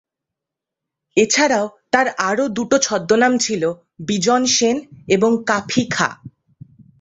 এছাড়াও 1.17 1.65
তার 1.91 2.07
আরো 2.21 2.45
দুটো 2.47 2.75
ছদ্মনাম 2.79 3.33
ছিলো 3.37 3.69
বিজন 3.99 4.41
সেন 4.47 4.77
এবং 5.07 5.31
কাফি 5.47 5.83
খাঁ। 5.91 6.13